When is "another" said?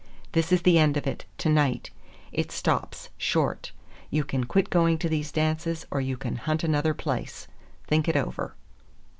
6.63-6.95